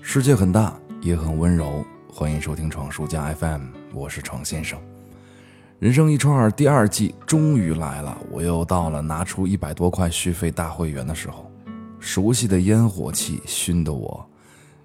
[0.00, 1.84] 世界很大，也很温柔。
[2.12, 3.62] 欢迎收听闯书家 FM，
[3.92, 4.78] 我是闯先生。
[5.78, 11.50] 人生一串第二季终于来了，我又到了拿出一百多块续费大会员的时候。
[11.98, 14.24] 熟悉的烟火气熏得我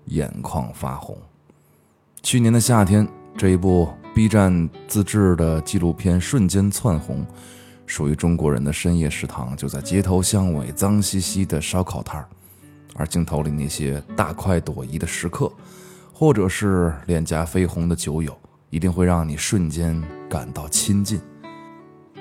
[0.06, 1.16] 眼眶发红。
[2.24, 3.08] 去年的夏天，
[3.38, 7.26] 这一部 B 站自制的纪录片瞬间窜红。
[7.86, 12.28] 属于中国人的深夜食堂就在街头巷尾脏兮兮的烧烤摊儿，
[12.96, 15.52] 而镜头里那些大快朵颐的食客，
[16.14, 18.38] 或者是脸颊绯红的酒友，
[18.70, 21.20] 一定会让你瞬间感到亲近。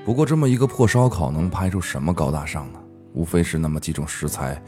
[0.04, 2.78] 不过，这么一个破烧烤能拍出什么高大上呢？
[3.12, 4.62] 无非是那么几种食材：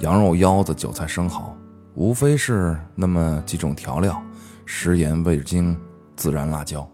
[0.00, 1.54] 羊肉、腰子、韭菜、生蚝；
[1.94, 4.22] 无非是那么几种调料：
[4.64, 5.76] 食盐、味精、
[6.16, 6.88] 孜然、辣椒。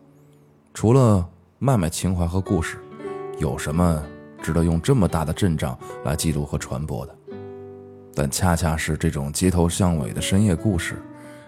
[0.74, 1.26] 除了
[1.58, 2.78] 卖卖情怀和故事。
[3.38, 4.02] 有什么
[4.42, 7.14] 值得用这么大的阵仗来记录和传播的？
[8.16, 10.96] 但恰恰是这种街头巷尾的深夜故事，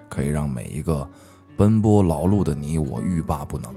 [0.07, 1.09] 可以让每一个
[1.57, 3.75] 奔波劳碌的你我欲罢不能。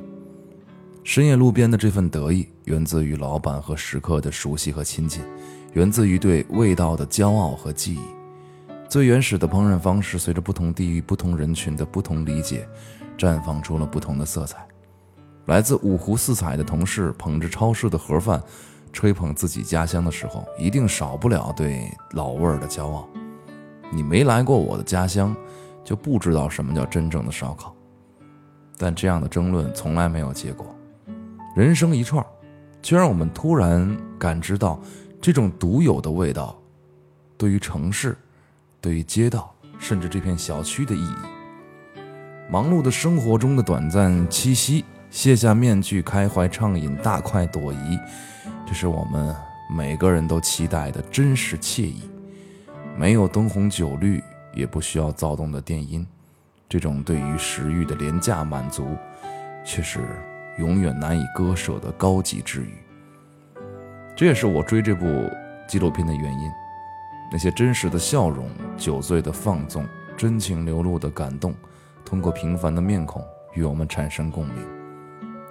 [1.02, 5.23] 深夜路边的这份得意，源自于老板和食客的熟悉和亲近，
[5.72, 8.02] 源自于对味道的骄傲和记忆。
[8.89, 12.67] 最原始的烹饪方式，随着不同地域、不同人群的不同理解，
[13.17, 14.67] 绽放出了不同的色彩。
[15.45, 18.44] 来自五湖四海的同事捧着超市的盒饭，
[18.92, 23.08] 吹捧自己家乡的时候，一定少不了对老味儿的骄傲。
[23.89, 25.36] 你没来过我的家乡，
[25.83, 27.75] 就不知道什么叫真正的烧烤。
[28.78, 30.75] 但这样的争论从来没有结果。
[31.56, 32.25] 人生一串，
[32.81, 34.80] 却让我们突然感知到
[35.22, 36.58] 这种独有的味道，
[37.38, 38.17] 对于城市，
[38.80, 41.16] 对于街道，甚至这片小区的意义。
[42.50, 44.83] 忙碌的生活中的短暂栖息。
[45.09, 48.00] 卸下面具，开怀畅饮，大快朵颐，
[48.72, 49.36] 这是我们
[49.67, 52.09] 每个人都期待的真实惬意。
[52.97, 56.08] 没有灯红酒绿，也不需要躁动的电音，
[56.69, 58.95] 这种对于食欲的廉价满足，
[59.66, 59.99] 却是
[60.58, 62.71] 永远难以割舍的高级治愈。
[64.15, 65.30] 这也是我追这部
[65.67, 66.49] 纪录片的原因。
[67.30, 71.53] 那些真实的笑容，酒醉的放纵，真情流露的感动，
[72.05, 73.21] 通过平凡的面孔
[73.53, 74.55] 与我们产生共鸣。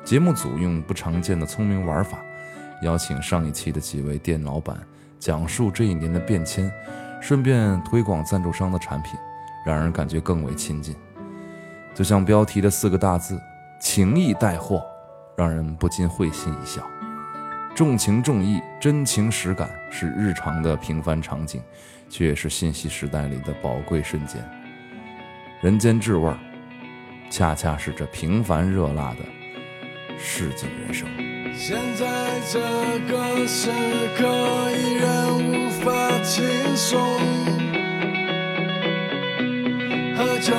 [0.06, 2.18] 节目组用不常见的聪明玩法，
[2.82, 4.78] 邀请上一期的几位店老板
[5.18, 6.70] 讲述这一年的变迁，
[7.20, 9.18] 顺便推广赞助商的产品，
[9.64, 10.96] 让人感觉更为亲近。
[11.94, 13.38] 就像标题的四个大字
[13.80, 14.82] “情义带货”，
[15.36, 16.82] 让人不禁会心一笑。
[17.74, 21.62] 重情重义、真情实感是日常的平凡场景，
[22.08, 24.42] 却也是信息时代里的宝贵瞬间。
[25.60, 26.32] 人间至味，
[27.30, 29.18] 恰恰是这平凡热辣的。
[30.22, 31.08] 市井人生。
[31.56, 32.06] 现在
[32.52, 32.60] 这
[33.12, 33.70] 个时
[34.16, 34.26] 刻
[34.72, 36.44] 依然无法轻
[36.76, 37.00] 松，
[40.16, 40.54] 喝酒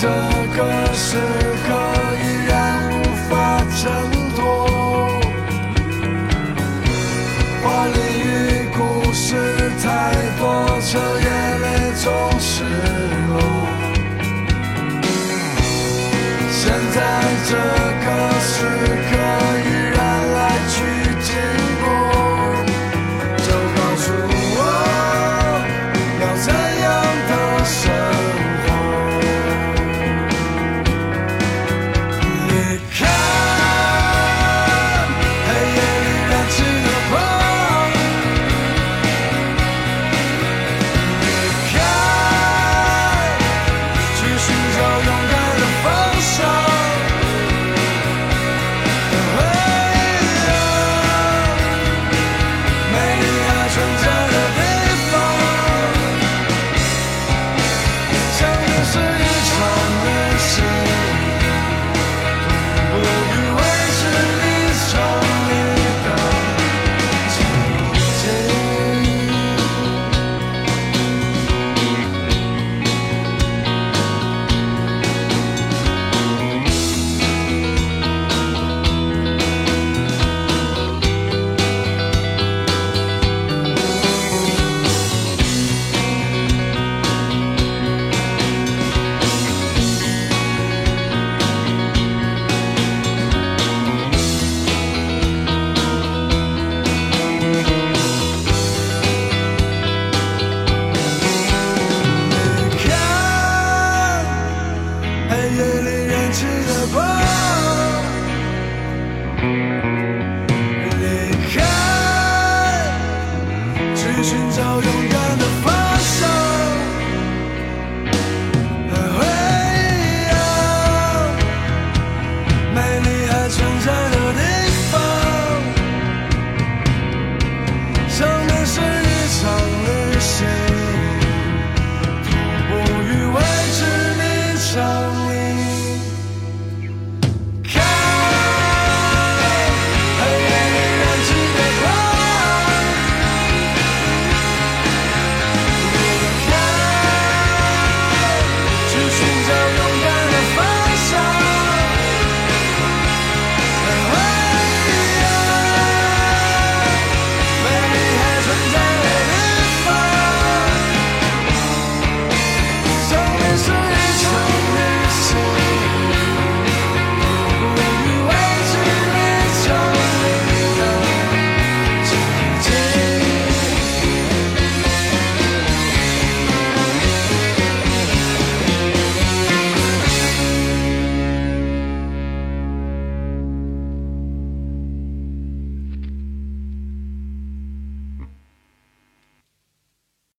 [0.00, 0.08] 这
[0.56, 1.49] 个世界。